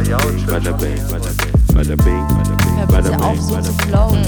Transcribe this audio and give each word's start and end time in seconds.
Bada 0.00 0.72
bing, 0.72 0.96
bada 1.10 1.94
bing, 1.94 2.26
bada 2.88 3.10
bing, 3.10 3.20
auf, 3.20 3.36
bing, 3.36 3.42
so 3.42 3.60
zu 3.60 3.72
bing. 3.76 3.86
flowen. 3.86 4.24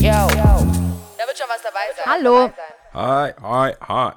Yo. 0.00 0.26
Da 1.16 1.26
wird 1.26 1.38
schon 1.38 1.46
was 1.48 1.62
dabei 1.62 1.86
sein. 1.94 2.06
Hallo. 2.06 2.50
Hi, 2.92 3.32
hi, 3.40 3.72
hi. 3.88 4.12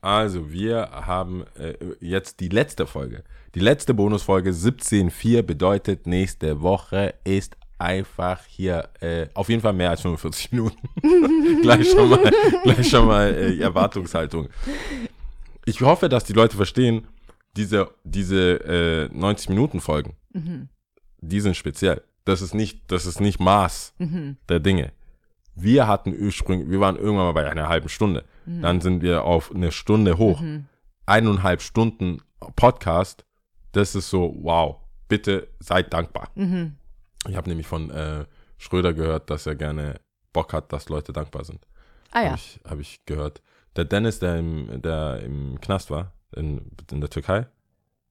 Also, 0.00 0.52
wir 0.52 0.90
haben 0.92 1.44
äh, 1.58 1.74
jetzt 1.98 2.38
die 2.38 2.50
letzte 2.50 2.86
Folge. 2.86 3.24
Die 3.56 3.60
letzte 3.60 3.94
Bonusfolge 3.94 4.50
17.4 4.50 5.42
bedeutet, 5.42 6.06
nächste 6.06 6.60
Woche 6.62 7.14
ist 7.24 7.56
einfach 7.78 8.44
hier 8.46 8.90
äh, 9.00 9.26
auf 9.34 9.48
jeden 9.48 9.60
Fall 9.60 9.72
mehr 9.72 9.90
als 9.90 10.02
45 10.02 10.52
Minuten. 10.52 10.78
gleich 11.62 11.90
schon 11.90 12.10
mal, 12.10 12.30
gleich 12.62 12.88
schon 12.88 13.08
mal 13.08 13.34
äh, 13.34 13.58
Erwartungshaltung. 13.58 14.48
Ich 15.64 15.80
hoffe, 15.80 16.08
dass 16.08 16.22
die 16.22 16.32
Leute 16.32 16.56
verstehen, 16.56 17.08
diese, 17.56 17.90
diese 18.04 18.60
äh, 18.64 19.08
90-Minuten-Folgen, 19.14 20.14
die 21.20 21.40
sind 21.40 21.56
speziell. 21.56 22.02
Das 22.24 22.42
ist 22.42 22.54
nicht, 22.54 22.90
das 22.90 23.06
ist 23.06 23.20
nicht 23.20 23.40
Maß 23.40 23.94
der 24.48 24.60
Dinge. 24.60 24.92
Wir 25.54 25.86
hatten 25.88 26.14
ursprünglich, 26.18 26.70
wir 26.70 26.80
waren 26.80 26.96
irgendwann 26.96 27.26
mal 27.26 27.32
bei 27.32 27.50
einer 27.50 27.68
halben 27.68 27.88
Stunde. 27.88 28.24
Dann 28.62 28.80
sind 28.80 29.02
wir 29.02 29.24
auf 29.24 29.54
eine 29.54 29.72
Stunde 29.72 30.16
hoch. 30.18 30.40
Eineinhalb 31.06 31.60
Stunden 31.62 32.22
Podcast, 32.56 33.24
das 33.72 33.94
ist 33.94 34.10
so, 34.10 34.34
wow, 34.42 34.76
bitte 35.08 35.48
seid 35.58 35.92
dankbar. 35.92 36.30
Ich 37.28 37.36
habe 37.36 37.48
nämlich 37.48 37.66
von 37.66 37.90
äh, 37.90 38.24
Schröder 38.58 38.94
gehört, 38.94 39.28
dass 39.28 39.46
er 39.46 39.56
gerne 39.56 40.00
Bock 40.32 40.52
hat, 40.52 40.72
dass 40.72 40.88
Leute 40.88 41.12
dankbar 41.12 41.44
sind. 41.44 41.66
Ah 42.12 42.22
ja. 42.22 42.26
Habe 42.28 42.36
ich, 42.36 42.60
hab 42.64 42.78
ich 42.78 43.04
gehört. 43.06 43.42
Der 43.76 43.84
Dennis, 43.84 44.18
der 44.18 44.38
im, 44.38 44.82
der 44.82 45.20
im 45.22 45.60
Knast 45.60 45.90
war, 45.90 46.12
in, 46.36 46.70
in 46.90 47.00
der 47.00 47.10
Türkei, 47.10 47.46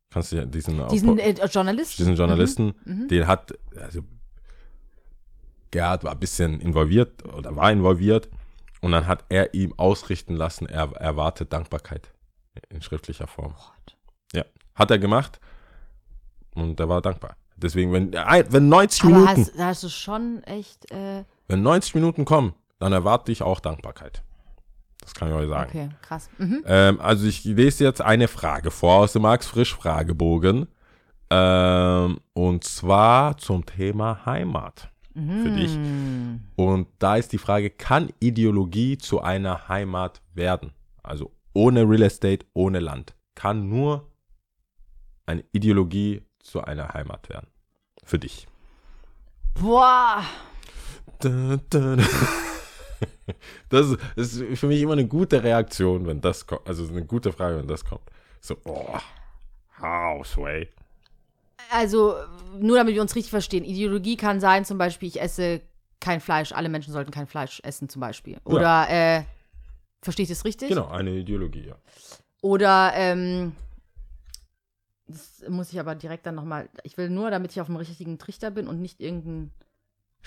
kannst 0.10 0.32
du 0.32 0.38
ja 0.38 0.46
diesen, 0.46 0.88
Diesen 0.90 1.18
äh, 1.20 1.34
Journalist. 1.46 2.00
diesen 2.00 2.16
Journalisten, 2.16 2.74
Mhm. 2.86 3.08
den 3.08 3.28
hat, 3.28 3.54
also 3.78 4.02
Gerhard 5.72 6.04
war 6.04 6.14
ein 6.14 6.20
bisschen 6.20 6.60
involviert 6.62 7.24
oder 7.26 7.56
war 7.56 7.72
involviert 7.72 8.30
und 8.82 8.92
dann 8.92 9.06
hat 9.08 9.26
er 9.30 9.54
ihm 9.54 9.74
ausrichten 9.78 10.36
lassen, 10.36 10.66
er 10.68 10.92
erwartet 10.94 11.54
Dankbarkeit 11.54 12.12
in 12.70 12.82
schriftlicher 12.82 13.28
Form. 13.28 13.54
Ja, 14.34 14.44
hat 14.76 14.90
er 14.92 14.98
gemacht 15.00 15.40
und 16.56 16.80
er 16.80 16.90
war 16.90 17.02
dankbar. 17.02 17.36
Deswegen, 17.56 17.92
wenn, 17.92 18.14
wenn 18.14 18.70
90 18.70 19.02
Aber 19.04 19.12
Minuten, 19.12 19.28
hast, 19.42 19.60
da 19.60 19.66
hast 19.68 19.84
du 19.84 19.90
schon 19.90 20.42
echt. 20.44 20.90
Äh, 20.92 21.26
wenn 21.50 21.62
90 21.62 21.94
Minuten 21.94 22.24
kommen, 22.26 22.54
dann 22.80 22.94
erwarte 22.94 23.32
ich 23.34 23.42
auch 23.44 23.60
Dankbarkeit. 23.60 24.24
Das 25.02 25.14
kann 25.14 25.30
ich 25.30 25.34
euch 25.34 25.50
sagen. 25.50 25.70
okay, 25.70 25.90
krass. 26.02 26.30
Mhm. 26.38 26.64
Ähm, 26.66 27.00
also 27.02 27.26
ich 27.26 27.44
lese 27.44 27.84
jetzt 27.84 28.02
eine 28.02 28.28
Frage 28.28 28.72
vor 28.72 28.98
aus 28.98 29.14
dem 29.14 29.24
Max 29.24 29.48
Frisch 29.48 29.76
Fragebogen. 29.76 30.68
Ähm, 31.32 32.20
und 32.34 32.64
zwar 32.64 33.38
zum 33.38 33.66
Thema 33.66 34.26
Heimat 34.26 34.92
für 35.14 35.50
dich. 35.50 35.78
Und 36.56 36.88
da 37.00 37.18
ist 37.18 37.34
die 37.34 37.38
Frage, 37.38 37.70
kann 37.70 38.10
Ideologie 38.20 38.98
zu 38.98 39.22
einer 39.22 39.68
Heimat 39.68 40.22
werden? 40.34 40.72
Also 41.04 41.34
ohne 41.54 41.82
Real 41.82 42.04
Estate, 42.04 42.46
ohne 42.54 42.80
Land. 42.80 43.16
Kann 43.36 43.68
nur 43.68 44.10
eine 45.26 45.44
Ideologie 45.52 46.24
zu 46.40 46.64
einer 46.64 46.94
Heimat 46.94 47.30
werden? 47.30 47.48
Für 48.04 48.20
dich. 48.20 48.48
Boah. 49.60 50.24
Da, 51.20 51.60
da, 51.70 51.96
da. 51.98 52.04
Das 53.70 53.96
ist, 54.16 54.44
für 54.60 54.68
mich 54.68 54.82
immer 54.82 54.94
eine 54.94 55.08
gute 55.08 55.44
Reaktion, 55.44 56.08
wenn 56.08 56.22
das 56.22 56.48
kommt. 56.48 56.68
Also 56.68 56.88
eine 56.88 57.06
gute 57.06 57.32
Frage, 57.32 57.58
wenn 57.58 57.68
das 57.68 57.86
kommt. 57.86 58.02
So, 58.42 58.58
oh, 58.66 58.98
Houseway. 59.82 60.68
Also, 61.72 62.16
nur 62.60 62.78
damit 62.78 62.96
wir 62.96 63.02
uns 63.02 63.16
richtig 63.16 63.30
verstehen. 63.30 63.64
Ideologie 63.64 64.18
kann 64.18 64.40
sein, 64.40 64.66
zum 64.66 64.78
Beispiel, 64.78 65.08
ich 65.08 65.22
esse 65.22 65.62
kein 66.00 66.20
Fleisch. 66.20 66.52
Alle 66.52 66.70
Menschen 66.70 66.94
sollten 66.94 67.12
kein 67.12 67.28
Fleisch 67.28 67.62
essen, 67.64 67.90
zum 67.90 68.00
Beispiel. 68.00 68.38
Oder, 68.44 68.90
äh, 68.90 69.24
verstehe 70.02 70.24
ich 70.24 70.30
das 70.30 70.46
richtig? 70.46 70.70
Genau, 70.70 70.88
eine 70.88 71.12
Ideologie, 71.12 71.68
ja. 71.68 71.76
Oder, 72.42 72.94
ähm, 72.96 73.54
das 75.08 75.44
muss 75.50 75.72
ich 75.72 75.80
aber 75.80 75.96
direkt 75.96 76.26
dann 76.26 76.36
nochmal, 76.36 76.70
ich 76.84 76.98
will 76.98 77.10
nur, 77.10 77.32
damit 77.32 77.52
ich 77.52 77.62
auf 77.62 77.68
dem 77.68 77.76
richtigen 77.76 78.18
Trichter 78.18 78.52
bin 78.52 78.68
und 78.68 78.82
nicht 78.82 79.02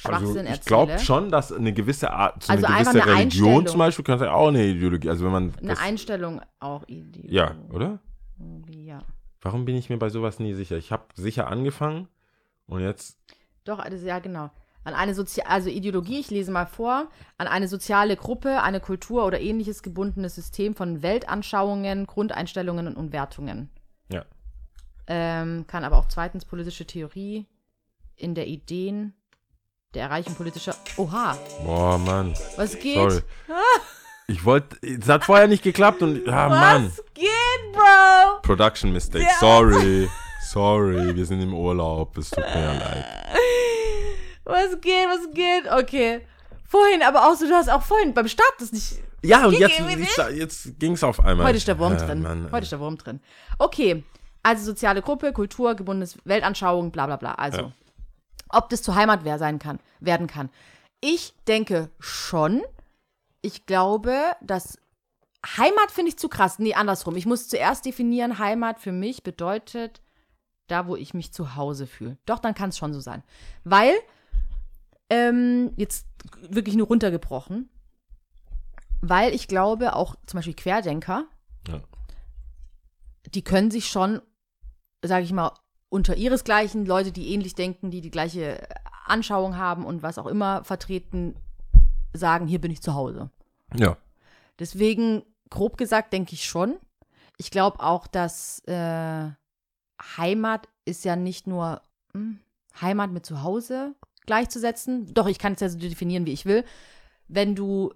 Also 0.05 0.27
Schwachsinn 0.27 0.45
ich 0.47 0.51
erzähle. 0.53 0.65
glaube 0.67 0.99
schon, 0.99 1.31
dass 1.31 1.53
eine 1.53 1.73
gewisse 1.73 2.11
Art, 2.13 2.43
so 2.43 2.53
Also 2.53 2.67
eine 2.67 2.77
gewisse 2.85 3.03
eine 3.03 3.19
Religion 3.19 3.67
zum 3.67 3.79
Beispiel 3.79 4.05
könnte 4.05 4.33
auch 4.33 4.49
eine 4.49 4.65
Ideologie, 4.65 5.09
also 5.11 5.25
wenn 5.25 5.33
man 5.33 5.53
Eine 5.61 5.79
Einstellung 5.79 6.41
auch 6.61 6.83
Ideologie. 6.89 7.33
ja, 7.33 7.55
oder? 7.71 7.99
Ja. 8.69 9.03
Warum 9.41 9.65
bin 9.65 9.77
ich 9.77 9.91
mir 9.91 9.99
bei 9.99 10.09
sowas 10.09 10.39
nie 10.39 10.55
sicher? 10.55 10.77
Ich 10.77 10.93
habe 10.93 11.05
sicher 11.15 11.49
angefangen 11.49 12.09
und 12.67 12.81
jetzt, 12.81 13.19
Doch, 13.65 13.79
also, 13.79 14.05
ja, 14.07 14.19
genau. 14.19 14.51
An 14.85 14.95
eine 14.95 15.15
Sozi 15.15 15.43
also 15.43 15.69
Ideologie, 15.69 16.19
ich 16.19 16.31
lese 16.31 16.51
mal 16.51 16.67
vor, 16.67 17.09
an 17.39 17.47
eine 17.47 17.69
soziale 17.69 18.17
Gruppe, 18.17 18.63
eine 18.63 18.81
Kultur 18.81 19.25
oder 19.25 19.41
ähnliches 19.41 19.83
gebundenes 19.85 20.35
System 20.35 20.75
von 20.75 21.03
Weltanschauungen, 21.03 22.07
Grundeinstellungen 22.07 22.97
und 22.97 23.13
Wertungen. 23.13 23.71
ja. 24.09 24.25
Ähm, 25.09 25.67
kann 25.67 25.83
aber 25.83 25.99
auch 25.99 26.07
zweitens 26.07 26.45
politische 26.45 26.87
Theorie 26.87 27.47
in 28.15 28.37
der 28.37 28.47
Ideen 28.47 29.15
der 29.95 30.05
Erreichung 30.05 30.35
politischer. 30.35 30.75
Oha, 30.97 31.37
Boah, 31.65 31.99
Mann, 31.99 32.35
was 32.57 32.79
geht? 32.79 32.95
sorry. 32.97 33.21
Ich 34.29 34.45
wollte, 34.45 34.77
es 34.87 35.09
hat 35.09 35.25
vorher 35.25 35.47
nicht 35.49 35.63
geklappt 35.63 36.01
und, 36.01 36.27
ah, 36.29 36.49
Mann. 36.49 36.87
Was 36.87 37.05
geht, 37.13 37.73
Bro? 37.73 38.41
Production 38.43 38.93
Mistake. 38.93 39.27
Sorry. 39.41 40.09
Sorry, 40.49 41.15
wir 41.15 41.27
sind 41.27 41.43
im 41.43 41.53
Urlaub. 41.53 42.17
Es 42.17 42.31
tut 42.31 42.45
mir 42.55 42.67
leid. 42.79 43.05
Was 44.45 44.81
geht, 44.81 45.07
was 45.09 45.31
geht? 45.35 45.71
Okay. 45.71 46.21
Vorhin, 46.67 47.03
aber 47.03 47.29
auch 47.29 47.35
so, 47.35 47.47
du 47.47 47.53
hast 47.55 47.69
auch 47.69 47.83
vorhin 47.83 48.15
beim 48.15 48.29
Start 48.29 48.53
das 48.59 48.73
nicht. 48.73 48.95
Ja, 49.23 49.45
und 49.47 49.53
jetzt, 49.59 49.79
nicht. 49.81 50.19
jetzt 50.35 50.79
ging 50.79 50.93
es 50.93 51.05
auf 51.05 51.21
einmal. 51.23 51.47
Heute 51.47 51.59
ist 51.59 51.69
der 51.69 51.79
Wurm 51.79 51.93
Äh, 51.95 51.97
drin. 51.99 52.23
Mann, 52.23 52.49
Heute 52.51 52.63
ist 52.65 52.73
der 52.73 52.81
Wurm 52.81 52.97
drin. 52.97 53.21
Okay. 53.59 54.03
Also 54.43 54.65
soziale 54.65 55.03
Gruppe, 55.03 55.33
Kultur, 55.33 55.75
gebundenes 55.75 56.17
Weltanschauung, 56.25 56.91
bla 56.91 57.07
bla 57.07 57.17
bla. 57.17 57.35
Also, 57.35 57.61
Ja. 57.61 57.73
Ob 58.53 58.69
das 58.69 58.83
zur 58.83 58.95
Heimat 58.95 59.25
sein 59.39 59.59
kann, 59.59 59.81
werden 60.01 60.27
kann. 60.27 60.51
Ich 61.01 61.35
denke 61.49 61.91
schon. 61.99 62.63
Ich 63.41 63.67
glaube, 63.67 64.21
dass 64.41 64.79
Heimat 65.57 65.91
finde 65.91 66.11
ich 66.11 66.19
zu 66.19 66.29
krass. 66.29 66.59
Nee, 66.61 66.75
andersrum. 66.75 67.17
Ich 67.17 67.27
muss 67.27 67.49
zuerst 67.49 67.85
definieren, 67.85 68.39
Heimat 68.39 68.79
für 68.79 68.93
mich 68.93 69.23
bedeutet 69.25 70.01
da, 70.69 70.87
wo 70.87 70.95
ich 70.95 71.13
mich 71.13 71.33
zu 71.33 71.57
Hause 71.57 71.87
fühle. 71.89 72.19
Doch, 72.25 72.39
dann 72.39 72.55
kann 72.55 72.69
es 72.71 72.79
schon 72.79 72.95
so 72.95 73.01
sein. 73.01 73.25
Weil, 73.65 73.95
ähm, 75.11 75.73
jetzt 75.77 76.07
wirklich 76.49 76.77
nur 76.77 76.87
runtergebrochen, 76.87 77.69
weil 79.01 79.35
ich 79.35 79.49
glaube, 79.49 79.97
auch 79.97 80.15
zum 80.27 80.39
Beispiel 80.39 80.55
Querdenker, 80.55 81.25
Ja. 81.67 81.81
die 83.35 83.43
können 83.43 83.71
sich 83.73 83.89
schon, 83.89 84.23
sage 85.05 85.25
ich 85.25 85.33
mal, 85.33 85.53
unter 85.93 86.17
ihresgleichen, 86.17 86.87
Leute, 86.87 87.13
die 87.13 87.35
ähnlich 87.35 87.55
denken, 87.55 87.91
die 87.91 88.01
die 88.01 88.11
gleiche 88.11 88.67
Anschauung 89.05 89.59
haben 89.59 89.85
und 89.85 90.03
was 90.03 90.17
auch 90.17 90.27
immer 90.27 90.65
vertreten, 90.65 91.37
sagen, 92.15 92.47
hier 92.47 92.63
bin 92.63 92.71
ich 92.71 92.81
zu 92.81 92.95
Hause. 92.95 93.29
Ja. 93.77 93.99
Deswegen, 94.59 95.23
grob 95.51 95.77
gesagt, 95.77 96.15
denke 96.15 96.33
ich 96.33 96.47
schon. 96.47 96.77
Ich 97.37 97.51
glaube 97.51 97.81
auch, 97.81 98.07
dass 98.07 98.61
äh, 98.61 99.31
Heimat 100.17 100.67
ist 100.87 101.05
ja 101.05 101.15
nicht 101.15 101.47
nur 101.47 101.83
hm, 102.15 102.39
Heimat 102.81 103.11
mit 103.11 103.27
Zuhause 103.27 103.95
gleichzusetzen. 104.25 105.13
Doch, 105.13 105.27
ich 105.27 105.39
kann 105.39 105.53
es 105.53 105.61
ja 105.61 105.69
so 105.69 105.79
definieren, 105.79 106.25
wie 106.25 106.33
ich 106.33 106.47
will. 106.47 106.65
Wenn 107.29 107.55
du, 107.55 107.93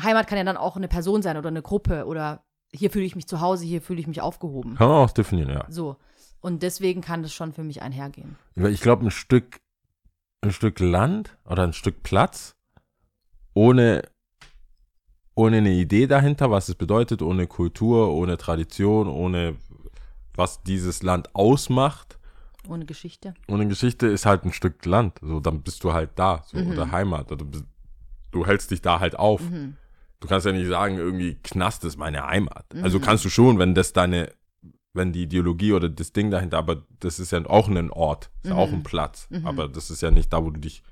Heimat 0.00 0.26
kann 0.26 0.38
ja 0.38 0.44
dann 0.44 0.56
auch 0.56 0.76
eine 0.76 0.88
Person 0.88 1.20
sein 1.20 1.36
oder 1.36 1.48
eine 1.48 1.62
Gruppe 1.62 2.06
oder 2.06 2.44
hier 2.72 2.90
fühle 2.90 3.04
ich 3.04 3.14
mich 3.14 3.26
zu 3.26 3.42
Hause, 3.42 3.66
hier 3.66 3.82
fühle 3.82 4.00
ich 4.00 4.06
mich 4.06 4.22
aufgehoben. 4.22 4.76
Kann 4.76 4.88
man 4.88 5.04
auch 5.04 5.10
definieren, 5.10 5.50
ja. 5.50 5.66
So. 5.68 5.96
Und 6.46 6.62
deswegen 6.62 7.00
kann 7.00 7.24
das 7.24 7.34
schon 7.34 7.52
für 7.52 7.64
mich 7.64 7.82
einhergehen. 7.82 8.36
Ich 8.54 8.80
glaube, 8.80 9.04
ein 9.04 9.10
Stück, 9.10 9.58
ein 10.42 10.52
Stück 10.52 10.78
Land 10.78 11.36
oder 11.44 11.64
ein 11.64 11.72
Stück 11.72 12.04
Platz 12.04 12.54
ohne, 13.52 14.02
ohne 15.34 15.56
eine 15.56 15.72
Idee 15.72 16.06
dahinter, 16.06 16.48
was 16.52 16.68
es 16.68 16.76
bedeutet, 16.76 17.20
ohne 17.20 17.48
Kultur, 17.48 18.12
ohne 18.14 18.36
Tradition, 18.36 19.08
ohne 19.08 19.56
was 20.36 20.62
dieses 20.62 21.02
Land 21.02 21.34
ausmacht, 21.34 22.16
Ohne 22.68 22.84
Geschichte. 22.84 23.34
ohne 23.48 23.66
Geschichte 23.66 24.06
ist 24.06 24.24
halt 24.24 24.44
ein 24.44 24.52
Stück 24.52 24.84
Land. 24.86 25.18
So, 25.22 25.40
dann 25.40 25.62
bist 25.62 25.82
du 25.82 25.94
halt 25.94 26.10
da, 26.14 26.44
so, 26.46 26.58
oder 26.58 26.92
Heimat. 26.92 27.32
Oder 27.32 27.44
du, 27.44 27.62
du 28.30 28.46
hältst 28.46 28.70
dich 28.70 28.82
da 28.82 29.00
halt 29.00 29.18
auf. 29.18 29.40
Du 30.20 30.28
kannst 30.28 30.46
ja 30.46 30.52
nicht 30.52 30.68
sagen, 30.68 30.96
irgendwie 30.96 31.34
Knast 31.42 31.84
ist 31.84 31.96
meine 31.96 32.24
Heimat. 32.24 32.66
Also 32.82 33.00
kannst 33.00 33.24
du 33.24 33.30
schon, 33.30 33.58
wenn 33.58 33.74
das 33.74 33.92
deine, 33.92 34.30
wenn 34.96 35.12
die 35.12 35.22
Ideologie 35.22 35.72
oder 35.72 35.88
das 35.88 36.12
Ding 36.12 36.30
dahinter, 36.30 36.58
aber 36.58 36.84
das 37.00 37.18
ist 37.18 37.32
ja 37.32 37.44
auch 37.46 37.68
ein 37.68 37.90
Ort, 37.90 38.30
ist 38.42 38.50
ja 38.50 38.56
auch 38.56 38.72
ein 38.72 38.82
Platz. 38.82 39.28
Aber 39.44 39.68
das 39.68 39.90
ist 39.90 40.02
ja 40.02 40.10
nicht 40.10 40.32
da, 40.32 40.42
wo 40.44 40.50
du 40.50 40.60
dich, 40.60 40.82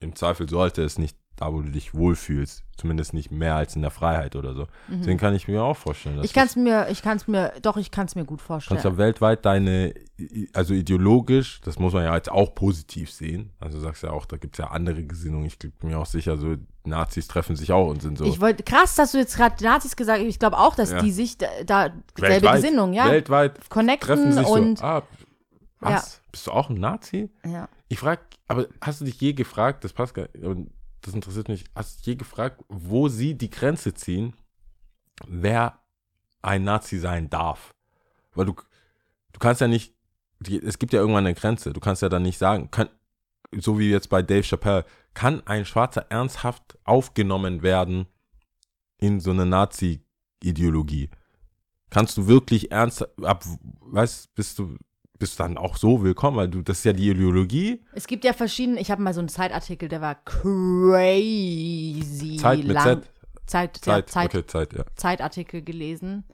im 0.00 0.14
Zweifel 0.14 0.48
sollte 0.48 0.82
es 0.82 0.98
nicht 0.98 1.16
da, 1.36 1.52
wo 1.52 1.62
du 1.62 1.70
dich 1.70 1.94
wohlfühlst. 1.94 2.62
Zumindest 2.76 3.14
nicht 3.14 3.30
mehr 3.30 3.54
als 3.54 3.76
in 3.76 3.82
der 3.82 3.92
Freiheit 3.92 4.34
oder 4.34 4.52
so. 4.54 4.66
Deswegen 4.88 5.16
kann 5.18 5.34
ich 5.34 5.46
mir 5.46 5.62
auch 5.62 5.76
vorstellen, 5.76 6.16
Mhm. 6.16 6.24
Ich 6.24 6.32
kann 6.32 6.46
es 6.46 6.56
mir, 6.56 6.88
ich 6.90 7.02
kann 7.02 7.16
es 7.16 7.28
mir, 7.28 7.52
doch, 7.62 7.76
ich 7.76 7.90
kann 7.92 8.06
es 8.06 8.16
mir 8.16 8.24
gut 8.24 8.40
du 8.40 8.44
vorstellen. 8.44 8.80
kannst 8.80 8.84
ja 8.92 8.98
weltweit 8.98 9.44
deine, 9.44 9.94
also 10.52 10.74
ideologisch, 10.74 11.60
das 11.62 11.78
muss 11.78 11.92
man 11.92 12.02
ja 12.04 12.14
jetzt 12.16 12.30
auch 12.32 12.54
positiv 12.54 13.12
sehen. 13.12 13.52
Also 13.60 13.78
du 13.78 13.84
sagst 13.84 14.02
ja 14.02 14.10
auch, 14.10 14.26
da 14.26 14.36
gibt 14.38 14.56
es 14.56 14.58
ja 14.58 14.72
andere 14.72 15.04
Gesinnungen. 15.04 15.46
Ich 15.46 15.58
bin 15.58 15.72
mir 15.82 15.98
auch 15.98 16.06
sicher, 16.06 16.36
so 16.36 16.56
Nazis 16.84 17.28
treffen 17.28 17.54
sich 17.54 17.70
auch 17.72 17.88
und 17.88 18.02
sind 18.02 18.18
so. 18.18 18.24
Ich 18.24 18.40
wollte, 18.40 18.64
krass, 18.64 18.96
dass 18.96 19.12
du 19.12 19.18
jetzt 19.18 19.36
gerade 19.36 19.62
Nazis 19.62 19.94
gesagt 19.94 20.18
hast. 20.20 20.26
Ich 20.26 20.38
glaube 20.40 20.58
auch, 20.58 20.74
dass 20.74 20.90
Ja. 20.90 21.00
die 21.00 21.12
sich 21.12 21.38
da, 21.38 21.46
da 21.64 21.90
selbe 22.18 22.50
Gesinnung, 22.50 22.92
ja, 22.92 23.06
Weltweit 23.08 23.54
treffen 23.56 23.68
connecten 23.70 24.32
sich 24.32 24.46
und, 24.46 24.78
so. 24.78 24.84
Ah, 24.84 25.02
was? 25.80 26.20
Bist 26.32 26.46
du 26.48 26.50
auch 26.50 26.70
ein 26.70 26.76
Nazi? 26.80 27.30
ja. 27.46 27.68
Ich 27.88 27.98
frage, 28.00 28.22
aber 28.48 28.66
hast 28.80 29.00
du 29.00 29.04
dich 29.04 29.20
je 29.20 29.34
gefragt, 29.34 29.84
das 29.84 29.92
passt 29.92 30.14
gar 30.14 30.26
und 30.42 30.70
das 31.04 31.14
interessiert 31.14 31.48
mich, 31.48 31.64
hast 31.74 32.06
du 32.06 32.10
je 32.10 32.16
gefragt, 32.16 32.64
wo 32.68 33.08
sie 33.08 33.34
die 33.34 33.50
Grenze 33.50 33.92
ziehen, 33.92 34.34
wer 35.26 35.78
ein 36.40 36.64
Nazi 36.64 36.98
sein 36.98 37.28
darf? 37.28 37.74
Weil 38.34 38.46
du, 38.46 38.54
du 39.32 39.38
kannst 39.38 39.60
ja 39.60 39.68
nicht, 39.68 39.94
es 40.62 40.78
gibt 40.78 40.94
ja 40.94 41.00
irgendwann 41.00 41.26
eine 41.26 41.34
Grenze, 41.34 41.72
du 41.74 41.80
kannst 41.80 42.00
ja 42.00 42.08
dann 42.08 42.22
nicht 42.22 42.38
sagen, 42.38 42.70
kann, 42.70 42.88
so 43.52 43.78
wie 43.78 43.90
jetzt 43.90 44.08
bei 44.08 44.22
Dave 44.22 44.42
Chappelle, 44.42 44.86
kann 45.12 45.46
ein 45.46 45.66
Schwarzer 45.66 46.06
ernsthaft 46.10 46.78
aufgenommen 46.84 47.62
werden 47.62 48.06
in 48.96 49.20
so 49.20 49.30
eine 49.30 49.44
Nazi-Ideologie? 49.44 51.10
Kannst 51.90 52.16
du 52.16 52.26
wirklich 52.26 52.72
ernst, 52.72 53.06
ab, 53.22 53.44
weißt, 53.80 54.34
bist 54.34 54.58
du, 54.58 54.76
bist 55.18 55.38
dann 55.40 55.56
auch 55.56 55.76
so 55.76 56.02
willkommen, 56.02 56.36
weil 56.36 56.48
du, 56.48 56.62
das 56.62 56.78
ist 56.78 56.84
ja 56.84 56.92
die 56.92 57.08
Ideologie, 57.08 57.82
Es 57.92 58.06
gibt 58.06 58.24
ja 58.24 58.32
verschiedene, 58.32 58.80
ich 58.80 58.90
habe 58.90 59.02
mal 59.02 59.14
so 59.14 59.20
einen 59.20 59.28
Zeitartikel, 59.28 59.88
der 59.88 60.00
war 60.00 60.16
crazy 60.24 61.56
Zeit 62.36 62.58
mit 62.58 62.72
lang. 62.72 63.02
Z. 63.02 63.10
Zeit, 63.46 63.76
Zeit, 63.76 64.06
ja, 64.06 64.12
Zeit, 64.12 64.34
okay, 64.34 64.46
Zeit, 64.46 64.72
ja. 64.72 64.84
Zeitartikel 64.96 65.62
gelesen, 65.62 66.24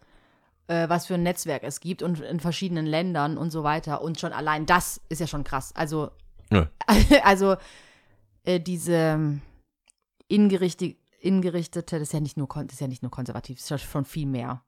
äh, 0.68 0.88
was 0.88 1.06
für 1.06 1.14
ein 1.14 1.22
Netzwerk 1.22 1.64
es 1.64 1.80
gibt 1.80 2.02
und 2.02 2.20
in 2.20 2.40
verschiedenen 2.40 2.86
Ländern 2.86 3.36
und 3.36 3.50
so 3.50 3.64
weiter. 3.64 4.00
Und 4.02 4.20
schon 4.20 4.32
allein 4.32 4.64
das 4.66 5.00
ist 5.08 5.20
ja 5.20 5.26
schon 5.26 5.44
krass. 5.44 5.72
Also, 5.74 6.10
Ja. 6.50 6.68
also 7.24 7.56
äh, 8.44 8.60
diese 8.60 8.94
ähm, 8.94 9.42
ingerichtet, 10.28 10.96
ingerichtete, 11.20 11.98
das 11.98 12.08
ist 12.08 12.12
ja 12.12 12.20
nicht 12.20 12.36
nur 12.36 12.48
das 12.48 12.74
ist 12.74 12.80
ja 12.80 12.88
nicht 12.88 13.02
nur 13.02 13.10
konservativ, 13.10 13.56
das 13.58 13.64
ist 13.64 13.70
ja 13.70 13.78
schon 13.78 14.04
viel 14.04 14.26
mehr. 14.26 14.62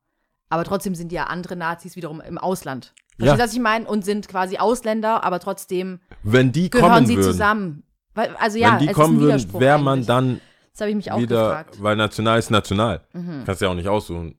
Aber 0.48 0.64
trotzdem 0.64 0.94
sind 0.94 1.12
ja 1.12 1.24
andere 1.24 1.56
Nazis 1.56 1.96
wiederum 1.96 2.20
im 2.20 2.36
Ausland. 2.36 2.92
Verstehst 3.26 3.40
du, 3.40 3.44
was 3.44 3.52
ich 3.54 3.60
meine? 3.60 3.86
Und 3.86 4.04
sind 4.04 4.28
quasi 4.28 4.58
Ausländer, 4.58 5.24
aber 5.24 5.40
trotzdem 5.40 6.00
Wenn 6.22 6.52
die 6.52 6.70
gehören 6.70 6.90
kommen 6.92 7.06
sie 7.06 7.16
würden, 7.16 7.24
zusammen. 7.32 7.82
Weil, 8.14 8.34
also 8.36 8.58
ja, 8.58 8.72
wenn 8.72 8.78
die 8.80 8.88
es 8.88 8.94
kommen 8.94 9.14
ist 9.14 9.18
ein 9.18 9.20
würden, 9.20 9.28
Widerspruch 9.40 9.60
wäre 9.60 9.78
man 9.78 9.92
eigentlich. 9.94 10.06
dann 10.06 10.40
Das 10.72 10.80
habe 10.80 10.90
ich 10.90 10.96
mich 10.96 11.12
auch 11.12 11.18
wieder, 11.18 11.44
gefragt. 11.48 11.78
Mhm. 11.78 11.82
weil 11.82 11.96
national 11.96 12.38
ist 12.38 12.50
national. 12.50 13.00
Kannst 13.46 13.62
ja 13.62 13.68
auch 13.68 13.74
nicht 13.74 13.88
aussuchen. 13.88 14.36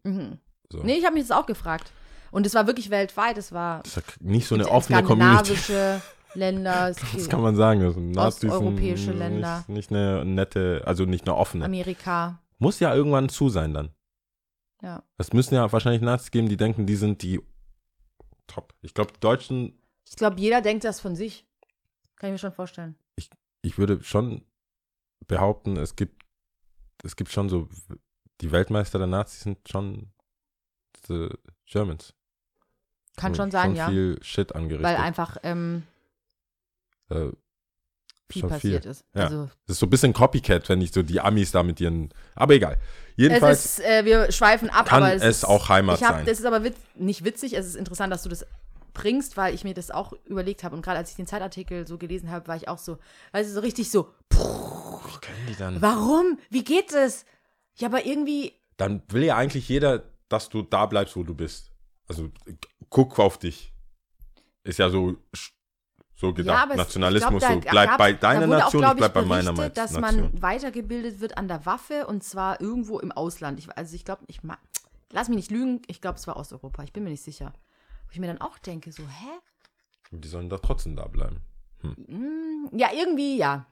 So. 0.69 0.79
Nee, 0.83 0.95
ich 0.97 1.05
habe 1.05 1.13
mich 1.15 1.27
das 1.27 1.37
auch 1.37 1.45
gefragt. 1.45 1.91
Und 2.31 2.45
es 2.47 2.53
war 2.55 2.65
wirklich 2.67 2.89
weltweit. 2.89 3.37
Es 3.37 3.51
war 3.51 3.83
Das 3.83 3.97
ist 3.97 4.07
ja 4.07 4.13
nicht 4.19 4.47
so 4.47 4.55
eine 4.55 4.67
offene 4.67 5.03
Community. 5.03 5.55
skandinavische 5.55 6.01
Länder, 6.35 6.89
es 6.89 6.97
Das 7.13 7.29
kann 7.29 7.41
man 7.41 7.55
sagen. 7.55 7.81
Das 7.81 7.93
sind 7.93 8.11
Nazis 8.11 8.39
sind 8.41 8.49
Osteuropäische 8.51 9.11
Länder. 9.11 9.57
Nicht, 9.67 9.69
nicht 9.69 9.91
eine 9.91 10.25
nette, 10.25 10.81
also 10.85 11.05
nicht 11.05 11.27
eine 11.27 11.35
offene. 11.37 11.65
Amerika. 11.65 12.39
Muss 12.57 12.79
ja 12.79 12.93
irgendwann 12.95 13.29
zu 13.29 13.49
sein 13.49 13.73
dann. 13.75 13.89
Ja. 14.81 15.03
Es 15.19 15.31
müssen 15.31 15.53
ja 15.53 15.71
wahrscheinlich 15.71 16.01
Nazis 16.01 16.31
geben, 16.31 16.49
die 16.49 16.57
denken, 16.57 16.85
die 16.87 16.95
sind 16.95 17.21
die 17.21 17.39
top. 18.47 18.73
Ich 18.81 18.93
glaube, 18.93 19.13
die 19.13 19.19
Deutschen, 19.19 19.81
Ich 20.07 20.15
glaube, 20.15 20.39
jeder 20.39 20.61
denkt 20.61 20.83
das 20.83 20.99
von 20.99 21.15
sich. 21.15 21.45
Kann 22.15 22.29
ich 22.29 22.33
mir 22.33 22.39
schon 22.39 22.53
vorstellen. 22.53 22.95
ich 23.61 23.77
würde 23.77 24.03
schon 24.03 24.43
behaupten, 25.27 25.77
es 25.77 25.95
gibt, 25.95 26.23
es 27.03 27.15
gibt 27.15 27.31
schon 27.31 27.49
so, 27.49 27.69
die 28.41 28.51
Weltmeister 28.51 28.97
der 28.97 29.07
Nazis 29.07 29.41
sind 29.41 29.57
schon 29.67 30.11
the 31.07 31.29
Germans. 31.65 32.13
Kann 33.15 33.35
schon 33.35 33.51
sein, 33.51 33.75
ja. 33.75 33.89
viel 33.89 34.17
Shit 34.21 34.55
angerichtet. 34.55 34.85
Weil 34.85 34.97
einfach 34.97 35.37
ähm, 35.43 35.83
äh, 37.09 37.29
schon 38.39 38.49
passiert 38.49 38.83
viel. 38.83 38.91
ist. 38.91 39.05
Ja. 39.13 39.23
Also 39.23 39.49
Das 39.67 39.75
ist 39.75 39.79
so 39.79 39.85
ein 39.85 39.89
bisschen 39.89 40.13
Copycat, 40.13 40.67
wenn 40.69 40.81
ich 40.81 40.91
so 40.91 41.01
die 41.03 41.19
Amis 41.19 41.51
da 41.51 41.63
mit 41.63 41.79
ihren. 41.79 42.09
Aber 42.35 42.53
egal. 42.53 42.77
Jedenfalls 43.15 43.65
ist, 43.65 43.85
äh, 43.85 44.05
wir 44.05 44.31
schweifen 44.31 44.69
ab, 44.69 44.87
kann 44.87 45.03
aber 45.03 45.13
es, 45.13 45.21
es, 45.21 45.37
ist, 45.37 45.45
auch 45.45 45.69
Heimat 45.69 46.01
hab, 46.01 46.15
sein. 46.15 46.25
Das 46.25 46.39
ist 46.39 46.45
aber 46.45 46.63
witz, 46.63 46.77
nicht 46.95 47.23
witzig, 47.23 47.53
es 47.53 47.67
ist 47.67 47.75
interessant, 47.75 48.11
dass 48.11 48.23
du 48.23 48.29
das 48.29 48.45
bringst, 48.93 49.37
weil 49.37 49.53
ich 49.53 49.63
mir 49.63 49.73
das 49.73 49.91
auch 49.91 50.13
überlegt 50.25 50.63
habe. 50.63 50.75
Und 50.75 50.81
gerade 50.83 50.97
als 50.97 51.11
ich 51.11 51.15
den 51.15 51.27
Zeitartikel 51.27 51.87
so 51.87 51.97
gelesen 51.97 52.31
habe, 52.31 52.47
war 52.47 52.55
ich 52.55 52.67
auch 52.67 52.77
so, 52.77 52.97
weißt 53.31 53.49
du, 53.49 53.53
so 53.53 53.59
richtig 53.59 53.89
so, 53.89 54.09
Wie 54.31 55.19
können 55.21 55.47
die 55.47 55.55
dann? 55.55 55.81
warum? 55.81 56.39
Wie 56.49 56.63
geht 56.63 56.93
es? 56.93 57.25
Ja, 57.75 57.87
aber 57.87 58.05
irgendwie, 58.05 58.53
Dann 58.77 59.01
will 59.09 59.23
ja 59.23 59.35
eigentlich 59.35 59.67
jeder, 59.67 60.03
dass 60.29 60.49
du 60.49 60.61
da 60.61 60.85
bleibst, 60.85 61.15
wo 61.15 61.23
du 61.23 61.33
bist. 61.33 61.71
Also 62.07 62.29
guck 62.89 63.19
auf 63.19 63.37
dich. 63.37 63.73
Ist 64.63 64.79
ja 64.79 64.89
so, 64.89 65.17
so 66.23 66.33
gedacht. 66.33 66.69
ja, 66.69 66.75
Nationalismus, 66.75 67.43
glaub, 67.43 67.53
so 67.63 67.69
bleib 67.69 67.89
gab- 67.89 67.97
bei 67.97 68.13
deiner 68.13 68.47
wurde 68.47 68.57
auch, 68.57 68.73
Nation, 68.73 68.83
ich 68.85 68.93
bleib 68.93 69.13
bei 69.13 69.21
meiner 69.23 69.53
berichtet, 69.53 69.77
dass 69.77 69.91
Nation. 69.91 70.21
man 70.31 70.41
weitergebildet 70.41 71.19
wird 71.19 71.37
an 71.37 71.47
der 71.47 71.65
Waffe 71.65 72.07
und 72.07 72.23
zwar 72.23 72.61
irgendwo 72.61 72.99
im 72.99 73.11
Ausland. 73.11 73.59
Ich, 73.59 73.75
also 73.77 73.95
ich 73.95 74.05
glaube, 74.05 74.23
ich 74.27 74.39
lass 75.11 75.27
mich 75.29 75.35
nicht 75.35 75.51
lügen, 75.51 75.81
ich 75.87 75.99
glaube, 76.01 76.17
es 76.17 76.25
war 76.27 76.37
Osteuropa, 76.37 76.83
ich 76.83 76.93
bin 76.93 77.03
mir 77.03 77.09
nicht 77.09 77.23
sicher. 77.23 77.51
Wo 78.05 78.11
ich 78.11 78.19
mir 78.19 78.27
dann 78.27 78.41
auch 78.41 78.57
denke, 78.59 78.91
so, 78.91 79.03
hä? 79.03 79.39
Die 80.11 80.27
sollen 80.27 80.49
da 80.49 80.57
trotzdem 80.59 80.95
da 80.95 81.07
bleiben. 81.07 81.37
Hm, 81.81 82.69
ja, 82.71 82.87
irgendwie, 82.95 83.37
ja. 83.37 83.65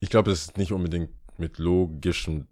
Ich 0.00 0.08
glaube, 0.10 0.30
das 0.30 0.40
ist 0.42 0.56
nicht 0.56 0.72
unbedingt 0.72 1.10
mit 1.38 1.58
logischen, 1.58 2.46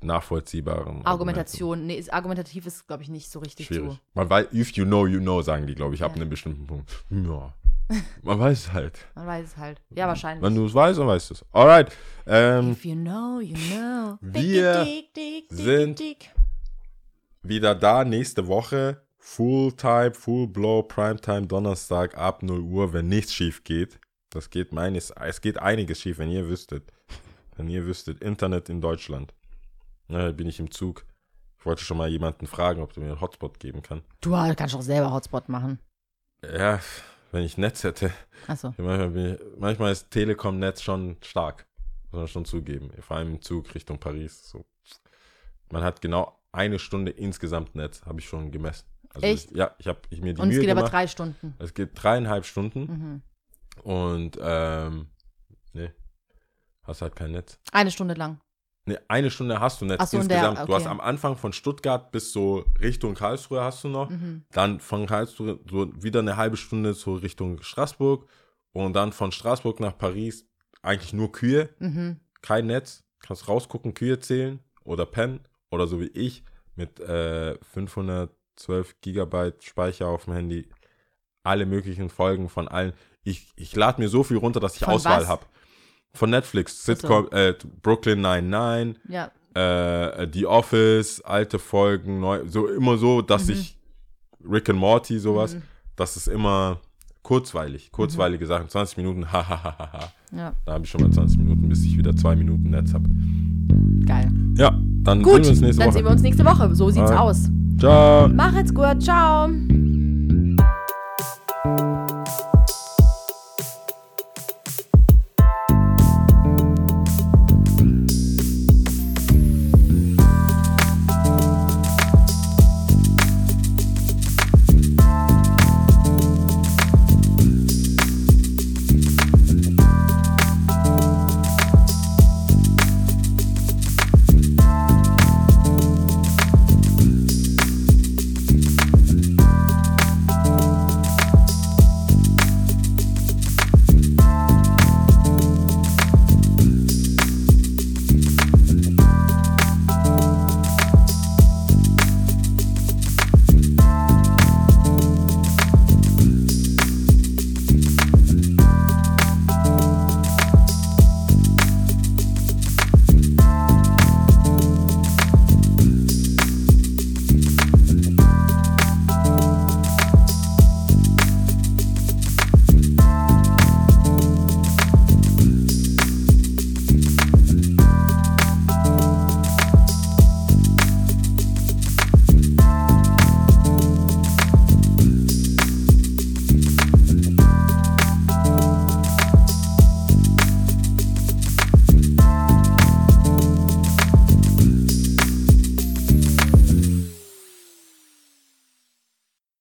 nachvollziehbaren 0.00 1.04
Argumentation, 1.04 1.86
nee, 1.86 1.96
ist, 1.96 2.12
argumentativ 2.12 2.66
ist, 2.66 2.86
glaube 2.86 3.02
ich, 3.02 3.08
nicht 3.08 3.30
so 3.30 3.40
richtig 3.40 3.66
Schwierig. 3.66 3.92
so. 3.92 3.98
Man 4.14 4.30
weiß, 4.30 4.46
if 4.52 4.70
you 4.72 4.84
know, 4.84 5.06
you 5.06 5.20
know, 5.20 5.42
sagen 5.42 5.66
die, 5.66 5.74
glaube 5.74 5.94
ich, 5.94 6.02
ab 6.02 6.12
Ja. 6.14 6.16
einem 6.22 6.30
bestimmten 6.30 6.66
Punkt. 6.66 7.04
Ja. 7.10 7.52
Man 8.22 8.38
weiß 8.38 8.58
es 8.66 8.72
halt. 8.72 8.98
Man 9.14 9.26
weiß 9.26 9.46
es 9.46 9.56
halt. 9.56 9.80
Ja, 9.90 10.06
wahrscheinlich. 10.08 10.42
Wenn 10.44 10.54
du 10.54 10.66
es 10.66 10.74
weißt, 10.74 10.98
dann 10.98 11.06
weißt 11.06 11.30
du 11.30 11.34
es. 11.34 11.44
Alright. 11.52 11.90
Ähm, 12.26 12.72
If 12.72 12.84
you 12.84 12.94
know, 12.94 13.40
you 13.40 13.54
know. 13.54 14.18
Wir 14.20 14.84
dick, 14.84 15.14
dick, 15.14 15.48
dick, 15.48 15.58
sind- 15.58 16.02
wieder 17.42 17.74
da 17.74 18.04
nächste 18.04 18.46
Woche. 18.46 19.02
Full-Time, 19.20 20.14
Full-Blow, 20.14 20.84
Primetime, 20.84 21.46
Donnerstag 21.46 22.16
ab 22.16 22.42
0 22.42 22.60
Uhr, 22.60 22.92
wenn 22.92 23.08
nichts 23.08 23.34
schief 23.34 23.62
geht. 23.64 23.98
Das 24.30 24.48
geht 24.50 24.72
meines, 24.72 25.10
es 25.10 25.40
geht 25.40 25.58
einiges 25.58 26.00
schief, 26.00 26.18
wenn 26.18 26.30
ihr 26.30 26.48
wüsstet. 26.48 26.92
Wenn 27.56 27.68
ihr 27.68 27.84
wüsstet, 27.84 28.22
Internet 28.22 28.68
in 28.68 28.80
Deutschland. 28.80 29.34
Na, 30.08 30.30
bin 30.32 30.48
ich 30.48 30.60
im 30.60 30.70
Zug. 30.70 31.04
Ich 31.58 31.66
wollte 31.66 31.82
schon 31.82 31.96
mal 31.98 32.08
jemanden 32.08 32.46
fragen, 32.46 32.80
ob 32.80 32.92
du 32.94 33.00
mir 33.00 33.08
einen 33.08 33.20
Hotspot 33.20 33.58
geben 33.58 33.82
kann. 33.82 34.02
Du 34.20 34.30
kannst 34.54 34.74
auch 34.74 34.82
selber 34.82 35.12
Hotspot 35.12 35.48
machen. 35.48 35.78
Ja, 36.42 36.80
wenn 37.32 37.44
ich 37.44 37.58
Netz 37.58 37.84
hätte. 37.84 38.12
Achso. 38.46 38.74
Manchmal, 38.78 39.38
manchmal 39.58 39.92
ist 39.92 40.10
Telekom-Netz 40.10 40.82
schon 40.82 41.16
stark. 41.22 41.66
Muss 42.10 42.18
man 42.20 42.28
schon 42.28 42.44
zugeben. 42.44 42.90
Vor 43.00 43.16
allem 43.18 43.34
im 43.34 43.42
Zug 43.42 43.74
Richtung 43.74 43.98
Paris. 43.98 44.48
So. 44.48 44.64
Man 45.70 45.82
hat 45.82 46.00
genau 46.00 46.38
eine 46.52 46.78
Stunde 46.78 47.10
insgesamt 47.12 47.74
Netz, 47.74 48.02
habe 48.06 48.20
ich 48.20 48.28
schon 48.28 48.50
gemessen. 48.50 48.86
Also 49.12 49.26
Echt? 49.26 49.50
Ich, 49.50 49.56
ja, 49.56 49.74
ich 49.78 49.86
habe 49.86 50.00
ich 50.10 50.20
mir 50.22 50.32
die 50.34 50.40
Und 50.40 50.48
es 50.48 50.54
Mühe 50.54 50.62
geht 50.62 50.70
aber 50.70 50.80
gemacht. 50.80 50.92
drei 50.92 51.06
Stunden. 51.06 51.54
es 51.58 51.74
geht 51.74 51.90
dreieinhalb 51.94 52.44
Stunden 52.46 53.22
Mhm. 53.76 53.82
und 53.82 54.38
ähm, 54.40 55.08
nee, 55.74 55.90
hast 56.84 57.02
halt 57.02 57.14
kein 57.16 57.32
Netz. 57.32 57.58
Eine 57.72 57.90
Stunde 57.90 58.14
lang. 58.14 58.40
Nee, 58.88 58.98
eine 59.08 59.30
Stunde 59.30 59.60
hast 59.60 59.80
du 59.82 59.86
Ach 59.98 60.06
so, 60.06 60.18
und 60.18 60.28
der- 60.30 60.38
insgesamt. 60.48 60.68
Du 60.68 60.74
hast 60.74 60.82
okay. 60.82 60.90
am 60.90 61.00
Anfang 61.00 61.36
von 61.36 61.52
Stuttgart 61.52 62.10
bis 62.10 62.32
so 62.32 62.64
Richtung 62.80 63.14
Karlsruhe 63.14 63.60
hast 63.62 63.84
du 63.84 63.88
noch. 63.88 64.10
Mhm. 64.10 64.44
Dann 64.50 64.80
von 64.80 65.06
Karlsruhe 65.06 65.60
so 65.68 65.90
wieder 66.02 66.20
eine 66.20 66.36
halbe 66.36 66.56
Stunde 66.56 66.94
so 66.94 67.14
Richtung 67.14 67.62
Straßburg 67.62 68.26
und 68.72 68.94
dann 68.94 69.12
von 69.12 69.30
Straßburg 69.32 69.80
nach 69.80 69.96
Paris 69.96 70.46
eigentlich 70.82 71.12
nur 71.12 71.32
Kühe, 71.32 71.68
Mhm. 71.78 72.20
kein 72.42 72.66
Netz. 72.66 73.04
Kannst 73.20 73.48
rausgucken, 73.48 73.94
Kühe 73.94 74.18
zählen 74.20 74.60
oder 74.84 75.04
pennen 75.04 75.40
oder 75.70 75.86
so 75.86 76.00
wie 76.00 76.06
ich 76.06 76.44
mit 76.76 77.00
äh, 77.00 77.58
512 77.72 79.00
Gigabyte 79.00 79.62
Speicher 79.64 80.06
auf 80.08 80.24
dem 80.24 80.34
Handy. 80.34 80.68
Alle 81.42 81.66
möglichen 81.66 82.10
Folgen 82.10 82.48
von 82.48 82.68
allen. 82.68 82.92
Ich, 83.24 83.52
ich 83.56 83.74
lade 83.76 84.00
mir 84.00 84.08
so 84.08 84.22
viel 84.22 84.36
runter, 84.36 84.60
dass 84.60 84.74
ich 84.76 84.84
Von 84.84 84.94
Auswahl 84.94 85.26
habe. 85.26 85.44
Von 86.14 86.30
Netflix. 86.30 86.84
Sitcom, 86.84 87.28
äh, 87.32 87.54
Brooklyn 87.82 88.20
99, 88.20 88.96
Ja. 89.08 89.30
äh, 89.54 90.26
The 90.32 90.46
Office, 90.46 91.20
alte 91.22 91.58
Folgen, 91.58 92.20
neu, 92.20 92.40
so 92.46 92.66
immer 92.68 92.96
so, 92.98 93.22
dass 93.22 93.46
Mhm. 93.46 93.52
ich 93.52 93.78
Rick 94.48 94.70
and 94.70 94.78
Morty, 94.78 95.18
sowas, 95.18 95.56
das 95.96 96.16
ist 96.16 96.28
immer 96.28 96.78
kurzweilig, 97.22 97.90
kurzweilige 97.92 98.46
Sachen, 98.46 98.68
20 98.68 98.96
Minuten, 98.96 99.26
hahaha. 99.32 100.08
Ja. 100.34 100.54
da 100.66 100.72
habe 100.74 100.84
ich 100.84 100.90
schon 100.90 101.00
mal 101.02 101.10
20 101.10 101.38
Minuten, 101.38 101.68
bis 101.68 101.84
ich 101.84 101.96
wieder 101.96 102.14
zwei 102.16 102.36
Minuten 102.36 102.70
Netz 102.70 102.92
habe. 102.94 103.08
Geil. 104.06 104.30
Ja, 104.56 104.78
dann 105.02 105.22
Gut, 105.22 105.44
sehen 105.44 105.44
wir 105.44 105.50
uns 105.50 105.60
nächste 105.60 105.78
dann 105.80 105.86
Woche. 105.88 105.92
sehen 105.94 106.04
wir 106.04 106.10
uns 106.12 106.22
nächste 106.22 106.44
Woche. 106.44 106.74
So 106.74 106.90
sieht's 106.90 107.10
Alright. 107.10 107.18
aus. 107.20 107.50
Ciao. 107.78 108.28
Macht's 108.28 108.74
gut. 108.74 109.02
Ciao. 109.02 109.48